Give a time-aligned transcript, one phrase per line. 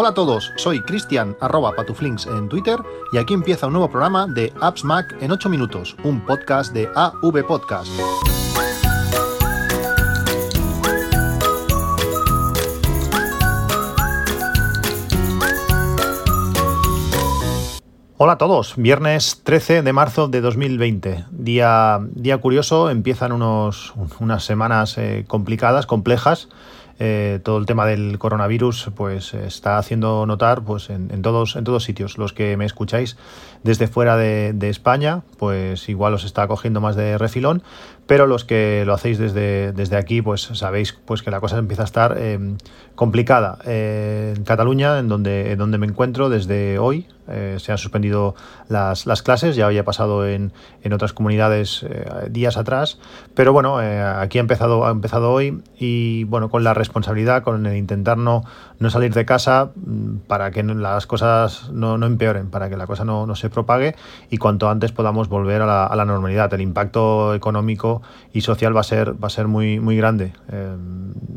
[0.00, 2.78] Hola a todos, soy Cristian arroba patuflinks en Twitter
[3.12, 6.88] y aquí empieza un nuevo programa de Apps Mac en 8 minutos, un podcast de
[6.94, 7.90] AV Podcast.
[18.18, 24.96] Hola a todos, viernes 13 de marzo de 2020, día, día curioso, empiezan unas semanas
[24.96, 26.48] eh, complicadas, complejas.
[27.00, 31.84] Eh, todo el tema del coronavirus pues está haciendo notar pues en, todos en todos
[31.84, 32.18] sitios.
[32.18, 33.16] Los que me escucháis
[33.62, 37.62] desde fuera de, España pues igual os está cogiendo más de refilón
[38.06, 41.82] pero los que lo hacéis desde, desde aquí pues sabéis pues que la cosa empieza
[41.82, 42.56] a estar eh,
[42.94, 43.58] complicada.
[43.64, 48.34] En Cataluña en donde en donde me encuentro desde hoy eh, se han suspendido
[48.68, 50.52] las, clases, ya había pasado en,
[50.92, 52.98] otras comunidades eh, días atrás,
[53.34, 57.66] pero bueno, eh, aquí ha empezado, ha empezado hoy y bueno, con la responsabilidad, con
[57.66, 58.44] el intentar no,
[58.78, 63.04] no salir de casa mm, para que las cosas no, empeoren, para que la cosa
[63.04, 63.94] no, se propague
[64.30, 66.52] y cuanto antes podamos volver a la, normalidad.
[66.54, 70.32] El impacto económico y social va a ser, va a ser muy, muy grande.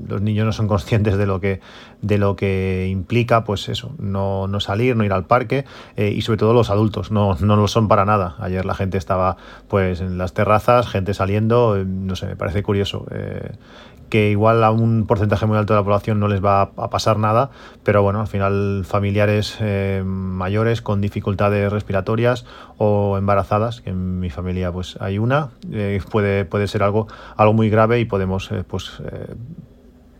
[0.08, 1.62] los niños no son conscientes de lo que,
[2.02, 6.22] de lo que implica, pues eso, no, no salir, no ir al parque eh, y
[6.22, 8.36] sobre todo los adultos, no, no lo son para nada.
[8.40, 12.64] Ayer la gente estaba pues en las terrazas, gente saliendo, eh, no sé, me parece
[12.64, 13.06] curioso.
[14.12, 16.90] Eh, que igual a un porcentaje muy alto de la población no les va a
[16.90, 17.50] pasar nada,
[17.84, 19.58] pero bueno, al final familiares
[20.04, 22.46] mayores con dificultades respiratorias
[22.78, 25.52] o embarazadas, que en mi familia pues hay una,
[26.12, 29.02] puede, puede ser algo, algo muy grave y podemos pues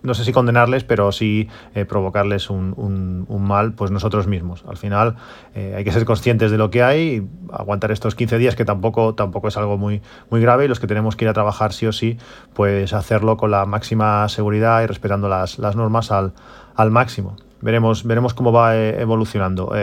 [0.04, 4.64] no sé si condenarles, pero sí eh, provocarles un, mal, pues nosotros mismos.
[4.68, 5.16] Al final
[5.56, 9.16] eh, hay que ser conscientes de lo que hay, aguantar estos 15 días, que tampoco,
[9.16, 11.88] tampoco es algo muy, muy grave, y los que tenemos que ir a trabajar sí
[11.88, 12.18] o sí,
[12.54, 16.34] pues hacerlo con la máxima seguridad y respetando las, las normas al,
[16.76, 19.74] al máximo veremos, veremos cómo va eh, evolucionando.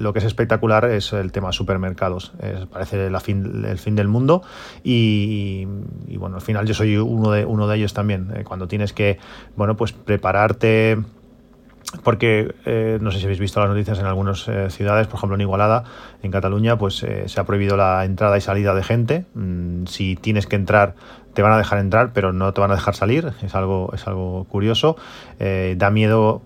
[0.00, 2.32] lo que es espectacular es el tema supermercados.
[2.70, 4.42] parece la fin, el fin del mundo
[4.82, 5.66] y,
[6.16, 8.32] bueno, al final yo soy uno de, uno de ellos también.
[8.34, 9.18] Eh, cuando tienes que,
[9.56, 10.98] bueno, pues prepararte
[12.02, 15.42] porque eh, no sé si habéis visto las noticias en algunas ciudades, por ejemplo en
[15.42, 15.84] Igualada,
[16.22, 19.26] en Cataluña, pues se ha prohibido la entrada y salida de gente.
[19.34, 20.94] Mm, si tienes que entrar,
[21.34, 23.32] te van a dejar entrar, pero no te van a dejar salir.
[23.42, 24.96] Es algo, es algo curioso.
[25.38, 26.42] da miedo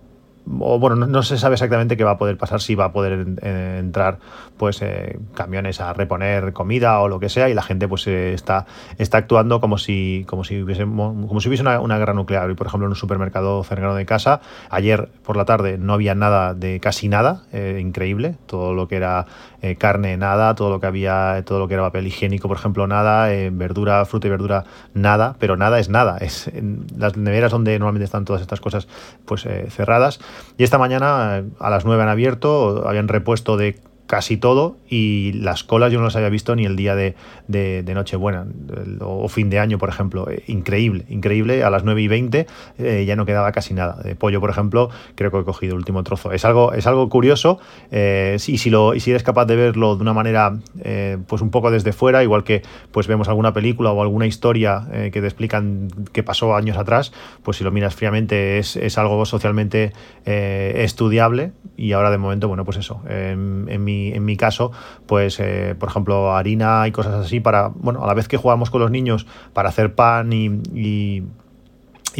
[0.59, 3.27] o bueno, no, se sabe exactamente qué va a poder pasar, si va a poder
[3.43, 4.19] entrar
[4.57, 8.33] pues eh, camiones a reponer comida o lo que sea y la gente pues eh,
[8.33, 8.65] está,
[8.97, 12.49] está actuando como si, como si hubiese, como si hubiese una, guerra nuclear.
[12.51, 16.15] Y por ejemplo en un supermercado cercano de casa, ayer por la tarde no había
[16.15, 19.25] nada de casi nada, eh, increíble, todo lo que era
[19.77, 23.27] carne nada, todo lo que había, todo lo que era papel higiénico por ejemplo nada,
[23.51, 26.17] verdura, fruta y verdura nada, pero nada es nada.
[26.17, 26.49] Es,
[26.97, 28.87] las neveras donde normalmente están todas estas cosas
[29.25, 30.19] pues cerradas
[30.57, 35.63] y esta mañana a las 9 han abierto, habían repuesto de casi todo y las
[35.63, 37.13] colas yo no las había visto ni el día de,
[37.47, 38.47] de, Nochebuena
[39.01, 40.27] o fin de año, por ejemplo.
[40.31, 41.63] Eh, increíble, increíble.
[41.63, 42.47] A las 9 y 20
[42.79, 44.01] eh, ya no quedaba casi nada.
[44.01, 46.31] De pollo, por ejemplo, creo que he cogido el último trozo.
[46.31, 47.59] Es algo, es algo curioso
[47.91, 50.57] eh, y, si lo, y si eres capaz de verlo de una manera
[51.27, 55.21] pues un poco desde fuera, igual que pues vemos alguna película o alguna historia que
[55.21, 57.11] te explican qué pasó años atrás,
[57.43, 59.93] pues si lo miras fríamente es, es algo socialmente
[60.25, 64.71] estudiable y ahora de momento, bueno, pues eso, en mi en mi caso,
[65.05, 68.69] pues, eh, por ejemplo, harina y cosas así para, bueno, a la vez que jugamos
[68.69, 71.23] con los niños para hacer pan y y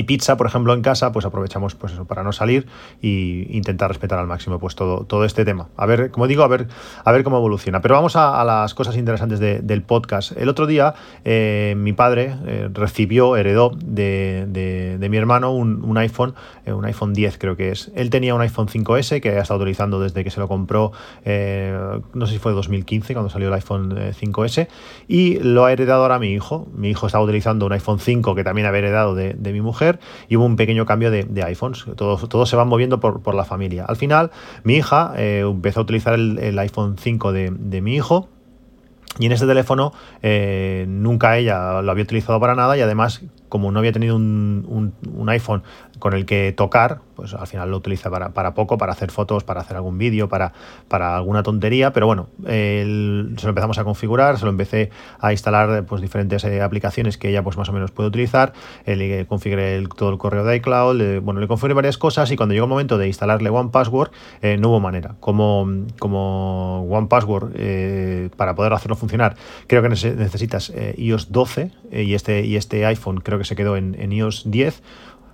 [0.05, 2.67] pizza, por ejemplo, en casa, pues aprovechamos pues eso, para no salir
[3.01, 5.67] e intentar respetar al máximo pues todo, todo este tema.
[5.77, 6.67] A ver, como digo, a ver,
[7.03, 7.81] a ver cómo evoluciona.
[7.81, 10.31] Pero vamos a, las cosas interesantes del podcast.
[10.37, 10.93] El otro día
[11.25, 16.35] eh, mi padre eh, recibió, heredó de, mi hermano un, iPhone,
[16.65, 17.91] eh, un iPhone 10 creo que es.
[17.95, 20.91] Él tenía un iPhone 5S que ha estado utilizando desde que se lo compró,
[21.25, 24.67] no sé si fue 2015 cuando salió el iPhone 5S,
[25.07, 26.67] y lo ha heredado ahora mi hijo.
[26.75, 29.78] Mi hijo estaba utilizando un iPhone 5 que también había heredado de mi mujer
[30.27, 31.85] y hubo un pequeño cambio de, iPhones.
[31.95, 33.85] Todos, se van moviendo por, la familia.
[33.85, 34.31] Al final,
[34.63, 38.29] mi hija eh, empezó a utilizar el, iPhone 5 de, de mi hijo.
[39.17, 39.91] Y en este teléfono
[40.21, 44.93] eh, nunca ella lo había utilizado para nada y además como no había tenido un,
[45.27, 45.63] iPhone
[45.99, 49.61] con el que tocar, pues al final lo utiliza para, poco, para hacer fotos, para
[49.61, 50.53] hacer algún vídeo, para,
[50.87, 55.85] para alguna tontería, pero bueno, se lo empezamos a configurar, se lo empecé a instalar
[55.85, 58.53] pues diferentes eh, aplicaciones que ella pues más o menos puede utilizar,
[58.85, 62.53] eh, le configuré todo el correo de iCloud, bueno, le configuré varias cosas y cuando
[62.53, 64.11] llegó el momento de instalarle One Password,
[64.41, 65.15] eh, no hubo manera.
[65.19, 65.67] Como,
[65.99, 67.51] como One Password,
[68.37, 69.35] para poder hacerlo funcionar,
[69.67, 74.11] creo que necesitas iOS 12 y, este, y este iPhone creo que se quedó en,
[74.11, 74.83] iOS 10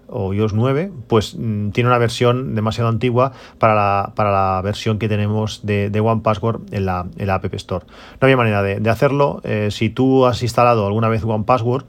[0.07, 4.99] o iOS 9, pues mm, tiene una versión demasiado antigua para la, para la versión
[4.99, 7.85] que tenemos de, de One Password en la, en la App Store.
[7.87, 9.41] No había manera de, hacerlo.
[9.43, 11.85] Eh, si tú has instalado alguna vez One Password,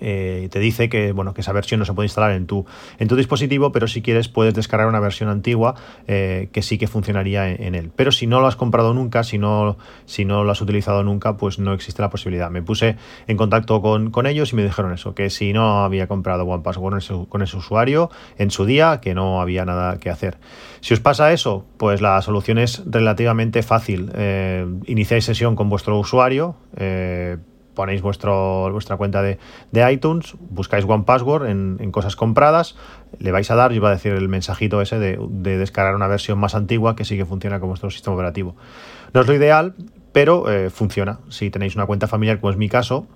[0.00, 2.66] eh, te dice que, bueno, que esa versión no se puede instalar en tu,
[2.98, 5.74] en tu dispositivo, pero si quieres puedes descargar una versión antigua
[6.06, 7.90] eh, que sí que funcionaría en, él.
[7.94, 9.76] Pero si no lo has comprado nunca, si no,
[10.06, 12.50] si no lo has utilizado nunca, pues no existe la posibilidad.
[12.50, 12.96] Me puse
[13.26, 16.98] en contacto con, ellos y me dijeron eso, que si no había comprado OnePassword con
[16.98, 20.38] ese, con ese usuario en su día, que no había nada que hacer.
[20.80, 24.10] Si os pasa eso, pues la solución es relativamente fácil.
[24.14, 26.56] Eh, iniciáis sesión con vuestro usuario,
[27.74, 29.38] ponéis vuestro, vuestra cuenta de,
[29.90, 32.76] iTunes, buscáis One Password en, cosas compradas,
[33.18, 35.18] le vais a dar y va a decir el mensajito ese de,
[35.58, 38.56] descargar una versión más antigua que sí que funciona con vuestro sistema operativo.
[39.12, 39.74] No es lo ideal,
[40.12, 41.20] pero eh, funciona.
[41.28, 43.06] Si tenéis una cuenta familiar, como es mi caso,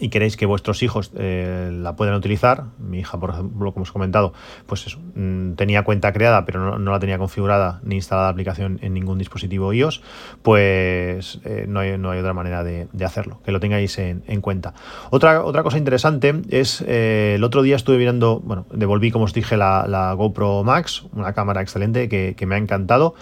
[0.00, 3.90] y queréis que vuestros hijos eh, la puedan utilizar, mi hija, por ejemplo, como os
[3.90, 4.32] he comentado,
[4.66, 8.94] pues mm, tenía cuenta creada, pero no, la tenía configurada ni instalada la aplicación en
[8.94, 10.02] ningún dispositivo iOS,
[10.42, 14.74] pues eh, no, hay, otra manera de, hacerlo, que lo tengáis en, cuenta.
[15.10, 19.32] Otra, otra cosa interesante es, eh, el otro día estuve mirando, bueno, devolví, como os
[19.32, 23.14] dije, la, GoPro Max, una cámara excelente que, me ha encantado,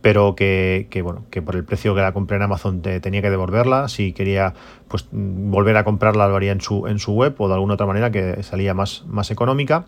[0.00, 3.88] pero que, bueno, que por el precio que la compré en Amazon tenía que devolverla,
[3.88, 4.54] si quería
[4.90, 8.10] pues volver a comprarla haría en su, en su web o de alguna otra manera
[8.10, 9.86] que salía más, más económica.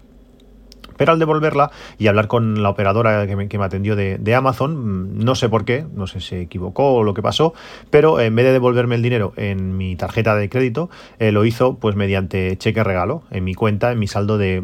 [1.11, 5.49] Al devolverla y hablar con la operadora que me, atendió de, Amazon, mm, no sé
[5.49, 7.55] por qué, no sé si equivocó o lo que pasó,
[7.91, 11.77] pero en vez de devolverme el dinero en mi tarjeta de crédito, eh, lo hizo
[11.77, 14.63] pues mediante cheque regalo en mi cuenta, en mi saldo de,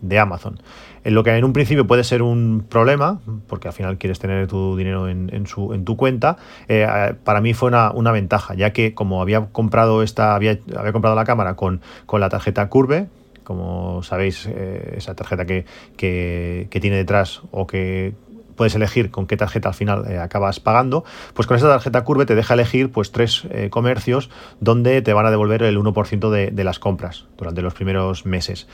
[0.00, 0.60] de Amazon.
[1.04, 4.76] Lo que en un principio puede ser un problema, porque al final quieres tener tu
[4.76, 6.36] dinero en, su, en tu cuenta,
[6.68, 11.16] eh, para mí fue una, ventaja, ya que como había comprado esta, había, había comprado
[11.16, 13.08] la cámara con, con la tarjeta Curve,
[13.50, 15.64] como sabéis, eh, esa tarjeta que,
[15.96, 18.14] que, tiene detrás o que
[18.54, 21.02] puedes elegir con qué tarjeta al final eh, acabas pagando,
[21.34, 24.30] pues con esa tarjeta Curve te deja elegir pues tres eh, comercios
[24.60, 28.68] donde te van a devolver el 1% de, las compras durante los primeros meses.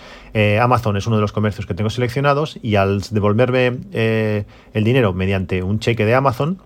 [0.61, 5.63] Amazon es uno de los comercios que tengo seleccionados y al devolverme el dinero mediante
[5.63, 6.61] un cheque de Amazon,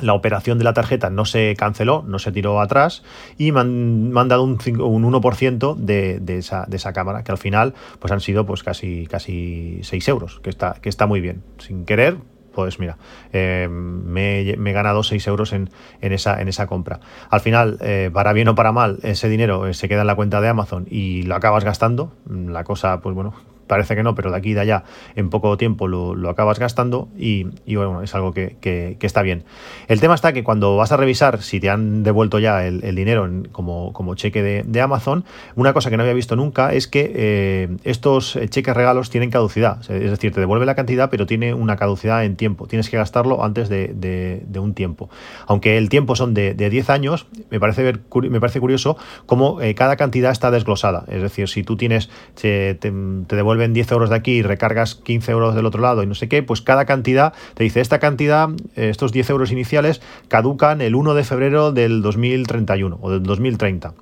[0.00, 3.02] la operación de la tarjeta no se canceló, no se tiró atrás
[3.38, 7.74] y me han, dado un, un 1% de, esa, de, esa, cámara, que al final
[8.00, 11.42] pues han sido pues casi, casi 6 euros, que está, que está muy bien.
[11.58, 12.16] Sin querer,
[12.54, 12.96] pues mira,
[13.32, 15.70] eh, me, he ganado 6 euros en,
[16.00, 17.00] esa, en esa compra.
[17.30, 20.16] Al final, eh, para bien o para mal, ese dinero eh, se queda en la
[20.16, 22.12] cuenta de Amazon y lo acabas gastando.
[22.28, 23.34] La cosa, pues bueno,
[23.66, 24.84] parece que no, pero de aquí y de allá
[25.16, 27.44] en poco tiempo lo, acabas gastando y,
[27.74, 29.44] bueno, es algo que, está bien.
[29.88, 33.28] El tema está que cuando vas a revisar si te han devuelto ya el, dinero
[33.52, 35.24] como, como, cheque de, Amazon,
[35.56, 39.80] una cosa que no había visto nunca es que eh, estos cheques regalos tienen caducidad.
[39.80, 42.66] Es decir, te devuelve la cantidad, pero tiene una caducidad en tiempo.
[42.66, 45.08] Tienes que gastarlo antes de, un tiempo.
[45.46, 48.00] Aunque el tiempo son de, 10 años, me parece, ver,
[48.30, 48.96] me parece curioso
[49.26, 51.04] cómo eh, cada cantidad está desglosada.
[51.08, 52.90] Es decir, si tú tienes, te, te
[53.36, 56.14] devuelve vuelven 10 euros de aquí y recargas 15 euros del otro lado y no
[56.14, 60.80] sé qué, pues cada cantidad te dice, esta cantidad, eh, estos 10 euros iniciales caducan
[60.80, 63.94] el 1 de febrero del 2031 o del 2030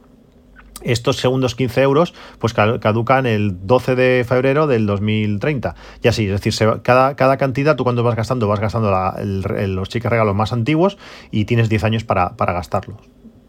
[0.85, 5.77] estos segundos 15 euros pues caducan el 12 de febrero del 2030.
[6.03, 6.53] Y así, es decir,
[6.83, 8.91] cada, cada cantidad, tú cuando vas gastando, vas gastando
[9.23, 10.99] los cheques regalos más antiguos
[11.31, 12.99] y tienes 10 años para, para gastarlos.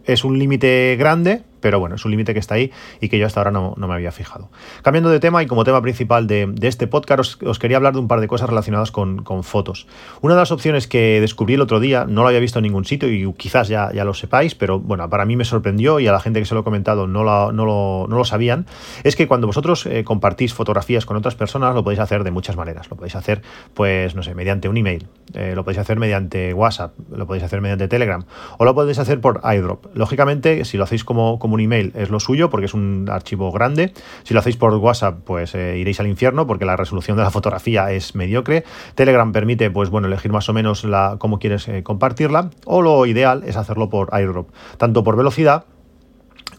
[0.06, 3.26] Es un límite grande, pero bueno, es un límite que está ahí y que yo
[3.26, 4.50] hasta ahora no, me había fijado.
[4.82, 8.10] Cambiando de tema y como tema principal de, este podcast, os, quería hablar de un
[8.10, 9.88] par de cosas relacionadas con, fotos.
[10.20, 12.84] Una de las opciones que descubrí el otro día, no lo había visto en ningún
[12.84, 16.12] sitio y quizás ya, ya lo sepáis, pero bueno, para mí me sorprendió y a
[16.12, 18.66] la gente que se lo he comentado no lo, no lo, sabían,
[19.06, 22.58] es que cuando vosotros eh, compartís fotografías con otras personas, lo podéis hacer de muchas
[22.58, 22.90] maneras.
[22.90, 23.42] Lo podéis hacer,
[23.74, 27.62] pues, no sé, mediante un email, eh, lo podéis hacer mediante WhatsApp, lo podéis hacer
[27.62, 28.26] mediante Telegram
[28.58, 29.96] o lo podéis hacer por iDrop.
[29.96, 33.94] Lógicamente, si lo hacéis como un email es lo suyo porque es un archivo grande.
[34.24, 37.32] Si lo hacéis por WhatsApp, pues eh, iréis al infierno porque la resolución de la
[37.32, 38.64] fotografía es mediocre.
[38.96, 42.50] Telegram permite, pues bueno, elegir más o menos la, cómo quieres eh, compartirla.
[42.66, 45.66] O lo ideal es hacerlo por airdrop, tanto por velocidad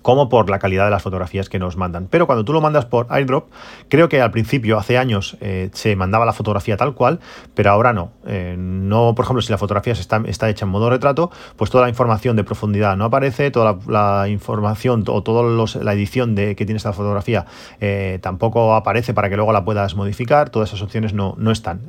[0.04, 2.08] como por la calidad de las fotografías que nos mandan.
[2.10, 3.48] Pero cuando tú lo mandas por airdrop,
[3.88, 7.20] creo que al principio, hace años, eh, se mandaba la fotografía tal cual,
[7.54, 8.12] pero ahora no.
[8.26, 11.84] Eh, no, por ejemplo, si la fotografía está, está, hecha en modo retrato, pues toda
[11.84, 15.42] la información de profundidad no aparece, toda la, información o toda
[15.82, 17.46] la edición de que tiene esta fotografía
[17.80, 21.80] eh, tampoco aparece para que luego la puedas modificar, todas esas opciones no, no están.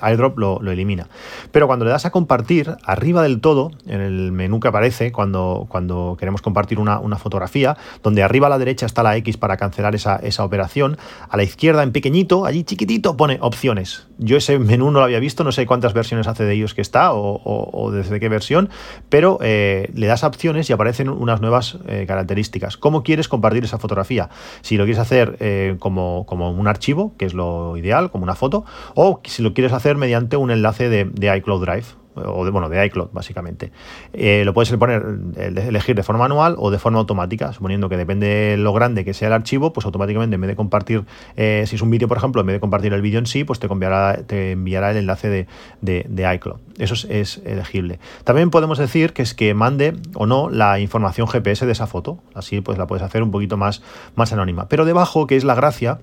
[0.00, 1.06] airdrop lo, lo, elimina.
[1.52, 5.66] Pero cuando le das a compartir, arriba del todo, en el menú que aparece cuando,
[5.68, 9.36] cuando queremos compartir una, una fotografía, fotografía, donde arriba a la derecha está la X
[9.36, 10.96] para cancelar esa, esa operación,
[11.28, 14.06] a la izquierda en pequeñito, allí chiquitito, pone opciones.
[14.16, 16.80] Yo ese menú no lo había visto, no sé cuántas versiones hace de ellos que
[16.80, 18.70] está o, desde qué versión,
[19.08, 22.76] pero eh, le das opciones y aparecen unas nuevas eh, características.
[22.76, 24.30] ¿Cómo quieres compartir esa fotografía?
[24.62, 28.34] Si lo quieres hacer eh, como, como, un archivo, que es lo ideal, como una
[28.34, 32.68] foto, o si lo quieres hacer mediante un enlace de iCloud Drive o de, bueno,
[32.68, 33.72] de iCloud, básicamente.
[34.12, 35.04] Eh, lo puedes poner,
[35.36, 39.14] elegir de forma manual o de forma automática, suponiendo que depende de lo grande que
[39.14, 41.04] sea el archivo, pues automáticamente en vez de compartir,
[41.36, 43.44] eh, si es un vídeo, por ejemplo, en vez de compartir el vídeo en sí,
[43.44, 45.46] pues te enviará, te enviará el enlace
[45.80, 46.58] de, iCloud.
[46.78, 47.98] Eso es, elegible.
[48.24, 52.18] También podemos decir que es que mande o no la información GPS de esa foto.
[52.34, 53.82] Así pues la puedes hacer un poquito más,
[54.14, 54.68] más anónima.
[54.68, 55.98] Pero debajo, que es la gracia,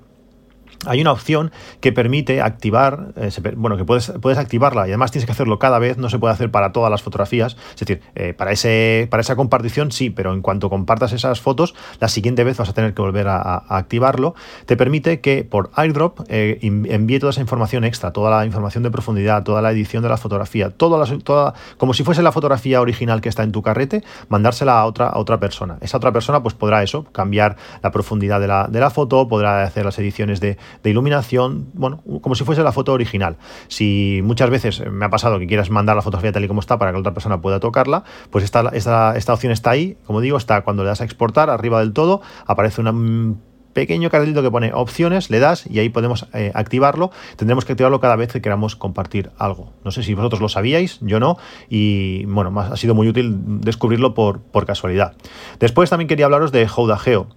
[0.85, 5.25] hay una opción que permite activar, eh, bueno, que puedes, puedes activarla y además tienes
[5.25, 7.57] que hacerlo cada vez, no se puede hacer para todas las fotografías.
[7.73, 11.75] Es decir, eh, para, ese, para esa compartición sí, pero en cuanto compartas esas fotos,
[11.99, 14.35] la siguiente vez vas a tener que volver a, activarlo.
[14.65, 18.91] Te permite que por airdrop eh, envíe toda esa información extra, toda la información de
[18.91, 23.21] profundidad, toda la edición de la fotografía, toda toda, como si fuese la fotografía original
[23.21, 25.77] que está en tu carrete, mandársela a otra, a otra persona.
[25.81, 29.63] Esa otra persona pues podrá eso, cambiar la profundidad de la, de la foto, podrá
[29.63, 33.37] hacer las ediciones de de iluminación, bueno, como si fuese la foto original.
[33.67, 36.77] Si muchas veces me ha pasado que quieras mandar la fotografía tal y como está
[36.77, 40.37] para que otra persona pueda tocarla, pues esta, esta, esta opción está ahí, como digo,
[40.37, 43.39] está cuando le das a exportar, arriba del todo, aparece un
[43.75, 47.11] pequeño cartelito que pone opciones, le das y ahí podemos eh, activarlo.
[47.35, 49.73] Tendremos que activarlo cada vez que queramos compartir algo.
[49.83, 51.37] No sé si vosotros lo sabíais, yo no,
[51.69, 55.13] y bueno, ha sido muy útil descubrirlo por, por casualidad.
[55.59, 57.27] Después también quería hablaros de Houdageo.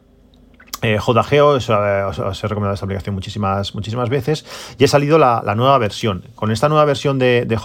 [0.81, 4.45] Eh, JGeo, os, he recomendado esta aplicación muchísimas, muchísimas veces
[4.79, 6.25] y ha salido la, nueva versión.
[6.37, 7.59] Con esta nueva versión de, de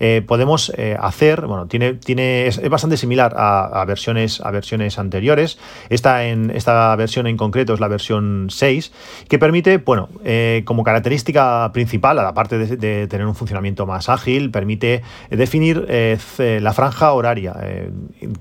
[0.00, 5.58] eh, podemos eh, hacer, bueno, tiene, tiene, es, bastante similar a, versiones, a versiones anteriores.
[5.88, 8.92] Esta, en, esta versión en concreto es la versión 6,
[9.28, 14.50] que permite, bueno, eh, como característica principal, aparte de, de, tener un funcionamiento más ágil,
[14.50, 15.86] permite definir
[16.38, 17.54] la franja horaria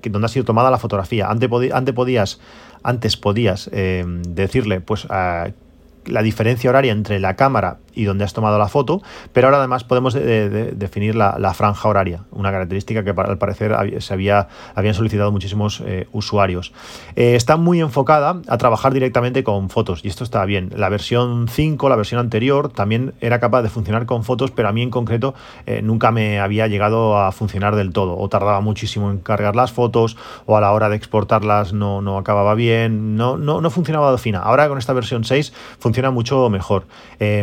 [0.03, 1.29] donde ha sido tomada la fotografía.
[1.29, 2.39] Antes, antes podías
[2.83, 8.57] antes podías eh, decirle, pues, la diferencia horaria entre la cámara y donde has tomado
[8.57, 9.01] la foto,
[9.33, 14.47] pero ahora además podemos definir la, franja horaria, una característica que al parecer se había,
[14.75, 16.73] habían solicitado muchísimos eh, usuarios.
[17.15, 20.71] Eh, está muy enfocada a trabajar directamente con fotos y esto está bien.
[20.75, 24.71] La versión 5, la versión anterior, también era capaz de funcionar con fotos, pero a
[24.71, 25.33] mí en concreto
[25.65, 29.71] eh, nunca me había llegado a funcionar del todo o tardaba muchísimo en cargar las
[29.71, 34.11] fotos o a la hora de exportarlas no, no acababa bien, no, no, no funcionaba
[34.11, 34.39] de fina.
[34.39, 36.85] Ahora con esta versión 6 funciona mucho mejor.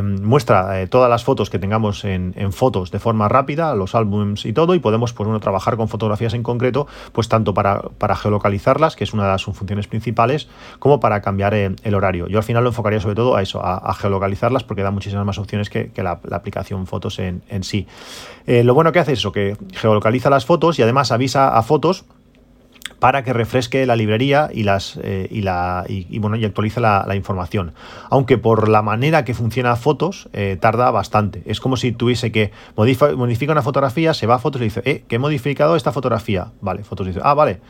[0.03, 4.53] muestra eh, todas las fotos que tengamos en, fotos de forma rápida, los álbums y
[4.53, 8.97] todo, y podemos pues, bueno, trabajar con fotografías en concreto, pues tanto para, para geolocalizarlas,
[8.97, 10.49] que es una de sus funciones principales,
[10.79, 12.29] como para cambiar eh, el, horario.
[12.29, 15.39] Yo al final lo enfocaría sobre todo a eso, a, geolocalizarlas, porque da muchísimas más
[15.39, 17.87] opciones que, la, aplicación fotos en, sí.
[18.47, 21.63] Eh, lo bueno que hace es eso, que geolocaliza las fotos y además avisa a
[21.63, 22.05] fotos
[23.05, 27.15] para que refresque la librería y las eh, y la y, bueno y actualice la,
[27.15, 27.75] información.
[28.09, 31.43] Aunque por la manera que funciona fotos eh, tarda bastante.
[31.45, 35.05] Es como si tuviese que modifica una fotografía se va a fotos y dice eh,
[35.07, 37.61] que he modificado esta fotografía vale fotos dice ah vale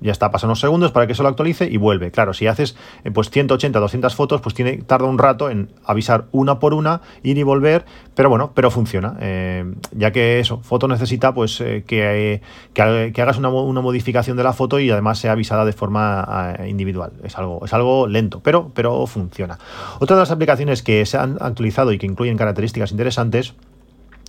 [0.00, 2.10] ya está, pasan unos segundos para que se lo actualice y vuelve.
[2.10, 6.26] Claro, si haces eh, pues 180, 200 fotos, pues tiene, tarda un rato en avisar
[6.32, 7.84] una por una, ir y volver,
[8.14, 9.16] pero bueno, pero funciona.
[9.20, 14.52] Eh, ya que eso, foto necesita pues eh, que, que, hagas una, modificación de la
[14.52, 17.12] foto y además sea avisada de forma individual.
[17.22, 19.58] Es algo, es algo lento, pero, pero funciona.
[20.00, 23.54] Otra de las aplicaciones que se han actualizado y que incluyen características interesantes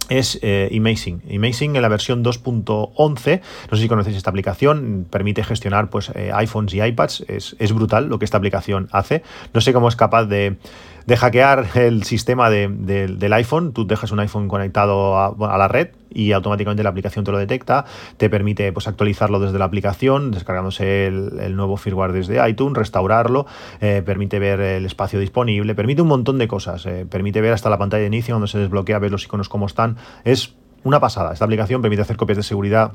[0.09, 1.21] es eh, Amazing.
[1.33, 6.31] Amazing en la versión 2.11, no sé si conocéis esta aplicación, permite gestionar pues, eh,
[6.33, 9.23] iPhones y iPads, es, es, brutal lo que esta aplicación hace.
[9.53, 10.57] No sé cómo es capaz de,
[11.05, 13.73] de hackear el sistema del iPhone.
[13.73, 17.85] Tú dejas un iPhone conectado a, la red y automáticamente la aplicación te lo detecta,
[18.17, 23.45] te permite pues, actualizarlo desde la aplicación, descargándose el, nuevo firmware desde iTunes, restaurarlo,
[23.81, 27.69] eh, permite ver el espacio disponible, permite un montón de cosas, eh, permite ver hasta
[27.69, 29.97] la pantalla de inicio donde se desbloquea, ver los iconos cómo están.
[30.23, 31.33] Es una pasada.
[31.33, 32.93] Esta aplicación permite hacer copias de seguridad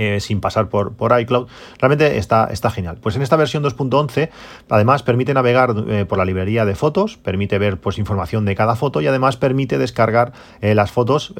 [0.00, 1.48] eh, sin pasar por, por iCloud,
[1.80, 2.98] realmente está, está genial.
[3.02, 4.30] Pues en esta versión 2.11
[4.70, 8.76] además permite navegar eh, por la librería de fotos, permite ver pues, información de cada
[8.76, 11.34] foto y además permite descargar eh, las fotos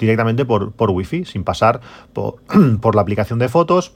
[0.00, 1.80] directamente por, por Wi-Fi, sin pasar
[2.12, 2.42] por,
[2.80, 3.94] por la aplicación de fotos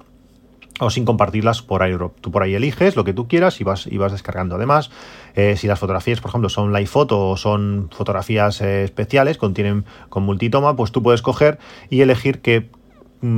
[0.79, 2.21] o sin compartirlas por airdrop.
[2.21, 4.55] Tú por ahí eliges lo que tú quieras y vas, y vas descargando.
[4.55, 4.93] Además,
[5.35, 10.77] si las fotografías, por ejemplo, son live photo o son fotografías especiales, contienen con multitoma,
[10.77, 11.59] pues tú puedes coger
[11.91, 12.71] y elegir qué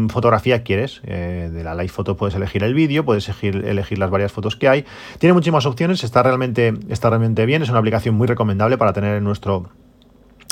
[0.09, 1.01] fotografía quieres.
[1.05, 4.57] Eh, de la Live Photo puedes elegir el vídeo, puedes elegir, elegir, las varias fotos
[4.57, 4.85] que hay.
[5.19, 9.17] Tiene muchísimas opciones, está realmente, está realmente bien, es una aplicación muy recomendable para tener
[9.17, 9.71] en nuestro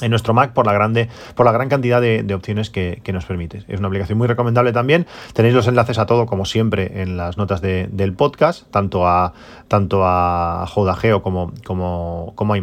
[0.02, 3.64] en nuestro Mac por la, grande, por la gran cantidad de, opciones que, nos permite.
[3.68, 5.06] Es una aplicación muy recomendable también.
[5.32, 9.32] Tenéis los enlaces a todo, como siempre, en las notas del podcast, tanto a,
[9.68, 12.58] tanto a Jodageo como, como, como a.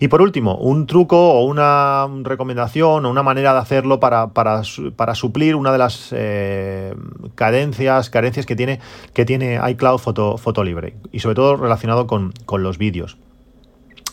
[0.00, 4.62] Y por último, un truco o una recomendación o una manera de hacerlo para, para,
[5.14, 6.94] suplir una de las eh,
[7.34, 8.80] carencias, carencias que tiene,
[9.12, 13.18] que tiene iCloud Foto, Libre y sobre todo relacionado con, con los vídeos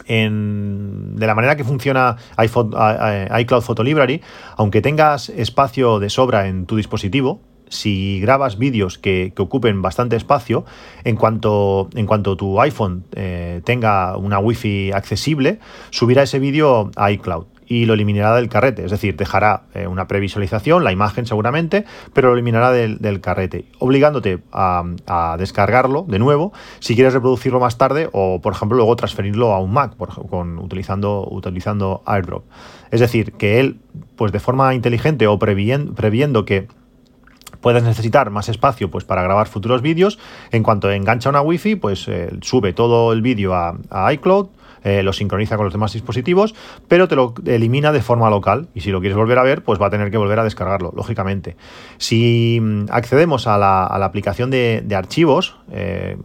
[0.08, 4.22] de la manera que funciona iCloud Photo Library,
[4.58, 10.66] aunque tengas espacio de sobra en tu dispositivo, si grabas vídeos que, ocupen bastante espacio,
[11.04, 17.12] en cuanto, en cuanto tu iPhone eh, tenga una Wi-Fi accesible, subirá ese vídeo a
[17.12, 18.86] iCloud y lo eliminará del carrete.
[18.86, 24.40] Es decir, dejará eh, una previsualización, la imagen seguramente, pero lo eliminará del, carrete, obligándote
[24.52, 24.84] a,
[25.38, 29.74] descargarlo de nuevo si quieres reproducirlo más tarde o, por ejemplo, luego transferirlo a un
[29.74, 32.44] Mac con, utilizando, utilizando AirDrop.
[32.92, 33.80] Es decir, que él,
[34.16, 36.68] pues de forma inteligente o previendo, que
[37.60, 40.20] puedes necesitar más espacio pues, para grabar futuros vídeos.
[40.52, 44.50] En cuanto engancha una wifi, pues eh, sube todo el vídeo a, iCloud,
[44.84, 46.56] eh, lo sincroniza con los demás dispositivos,
[46.88, 48.68] pero te lo elimina de forma local.
[48.74, 50.92] Y si lo quieres volver a ver, pues va a tener que volver a descargarlo,
[50.96, 51.56] lógicamente.
[51.98, 56.18] Si mm, accedemos a la, aplicación de, archivos, eh,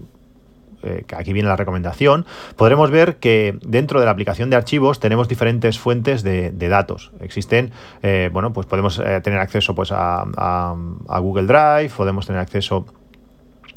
[0.83, 5.29] eh, aquí viene la recomendación, podremos ver que dentro de la aplicación de archivos tenemos
[5.29, 7.13] diferentes fuentes de, datos.
[7.21, 7.73] Existen,
[8.33, 12.87] bueno, pues podemos tener acceso pues, a, a, Google Drive, podemos tener acceso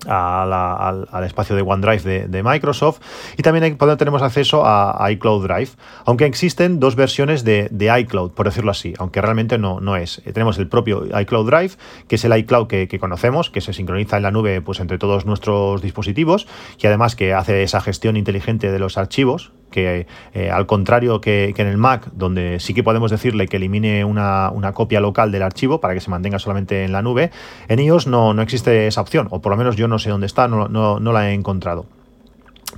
[0.07, 2.99] al, espacio de OneDrive de, Microsoft
[3.37, 5.71] y también tenemos acceso a, iCloud Drive,
[6.05, 10.21] aunque existen dos versiones de, iCloud, por decirlo así, aunque realmente no, no es.
[10.25, 11.73] Eh, tenemos el propio iCloud Drive,
[12.07, 15.25] que es el iCloud que, conocemos, que se sincroniza en la nube pues, entre todos
[15.25, 16.47] nuestros dispositivos
[16.79, 21.53] y además que hace esa gestión inteligente de los archivos, que eh, al contrario que,
[21.57, 25.81] en el Mac, donde sí que podemos decirle que elimine una, copia local del archivo
[25.81, 27.31] para que se mantenga solamente en la nube,
[27.67, 30.27] en iOS no, no existe esa opción, o por lo menos yo no sé dónde
[30.27, 31.85] está, no, no, la he encontrado.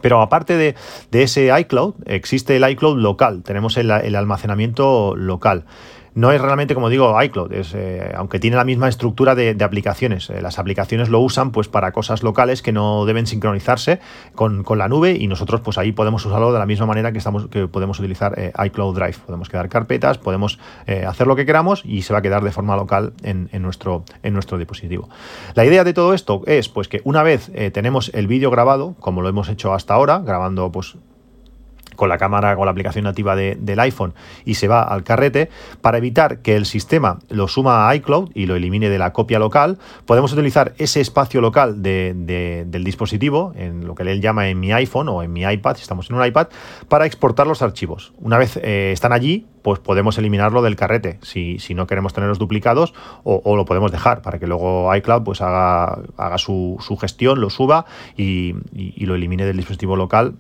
[0.02, 0.76] Pero aparte de,
[1.12, 5.66] ese iCloud, existe el iCloud local, tenemos el almacenamiento local.
[6.16, 10.30] No es realmente, como digo, iCloud, es, eh, aunque tiene la misma estructura de, aplicaciones.
[10.30, 14.00] Eh, las aplicaciones lo usan pues, para cosas locales que no deben sincronizarse
[14.36, 17.48] con, la nube y nosotros pues, ahí podemos usarlo de la misma manera que, estamos,
[17.48, 19.16] que podemos utilizar eh, iCloud Drive.
[19.26, 20.60] Podemos quedar carpetas, podemos
[21.08, 24.34] hacer lo que queramos y se va a quedar de forma local en, nuestro, en
[24.34, 25.10] nuestro dispositivo.
[25.56, 29.22] La idea de todo esto es pues, que una vez tenemos el vídeo grabado, como
[29.22, 30.96] lo hemos hecho hasta ahora, grabando pues,
[31.96, 34.14] con la cámara, con la aplicación nativa del iPhone
[34.46, 35.50] y se va al carrete,
[35.82, 39.40] para evitar que el sistema lo suma a iCloud y lo elimine de la copia
[39.40, 44.72] local, podemos utilizar ese espacio local del dispositivo, en lo que él llama en mi
[44.72, 46.48] iPhone o en mi iPad, si estamos en un iPad,
[46.88, 48.14] para exportar los archivos.
[48.18, 52.94] Una vez eh, están allí, pues podemos eliminarlo del carrete si, no queremos tenerlos duplicados
[53.24, 57.86] o, lo podemos dejar para que luego iCloud pues haga, haga su, gestión, lo suba
[58.16, 58.54] y
[59.06, 60.36] lo elimine del dispositivo local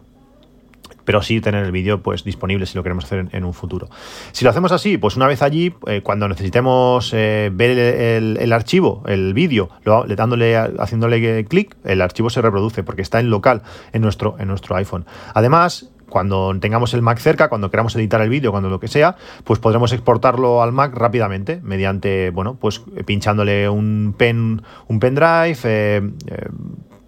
[1.05, 3.89] pero sí tener el vídeo pues disponible si lo queremos hacer en, un futuro.
[4.31, 9.03] Si lo hacemos así, pues una vez allí, eh, cuando necesitemos eh, ver el, archivo,
[9.07, 14.35] el vídeo, dándole, haciéndole clic, el archivo se reproduce porque está en local en nuestro,
[14.39, 15.05] en nuestro iPhone.
[15.33, 19.15] Además, cuando tengamos el Mac cerca, cuando queramos editar el vídeo, cuando lo que sea,
[19.43, 26.01] pues podremos exportarlo al Mac rápidamente mediante, bueno, pues pinchándole un pen, un pendrive, eh,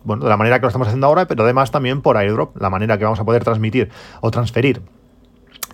[0.06, 2.70] bueno, de la manera que lo estamos haciendo ahora, pero además también por airdrop, la
[2.70, 3.90] manera que vamos a poder transmitir
[4.22, 4.82] o transferir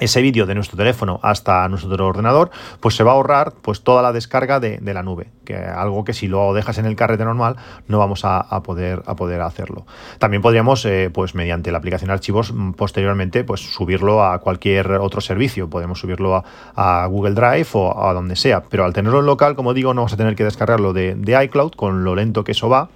[0.02, 4.02] ese vídeo de nuestro teléfono hasta nuestro ordenador, pues se va a ahorrar pues toda
[4.02, 7.56] la descarga de, la nube, que algo que si lo dejas en el carrete normal
[7.88, 9.86] no vamos a, poder, a poder hacerlo.
[10.17, 14.91] También podríamos, eh, pues mediante la aplicación de archivos, mm, posteriormente, pues subirlo a cualquier
[14.94, 15.70] otro servicio.
[15.70, 16.44] Podemos subirlo
[16.76, 20.02] a, Google Drive o a donde sea, pero al tenerlo en local, como digo, no
[20.02, 22.89] vamos a tener que descargarlo de, de iCloud con lo lento que eso va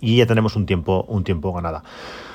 [0.00, 1.82] y ya tenemos un tiempo, un tiempo ganada.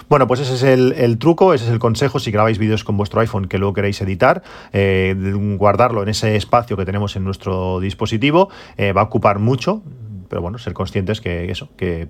[0.10, 3.22] Bueno, pues ese es el, truco, ese es el consejo si grabáis vídeos con vuestro
[3.22, 5.16] iPhone que luego queréis editar, eh,
[5.58, 9.82] guardarlo en ese espacio que tenemos en nuestro dispositivo, eh, va a ocupar mucho,
[10.30, 12.10] pero bueno, ser conscientes que eso, que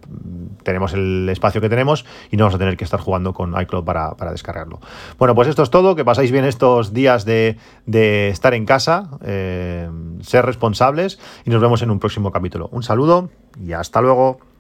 [0.63, 3.83] tenemos el espacio que tenemos y no vamos a tener que estar jugando con iCloud
[3.83, 4.79] para, descargarlo.
[5.19, 9.89] Bueno, pues esto es todo, que pasáis bien estos días de, estar en casa, eh,
[10.21, 12.69] ser responsables y nos vemos en un próximo capítulo.
[12.71, 13.29] Un saludo
[13.61, 14.52] y hasta luego.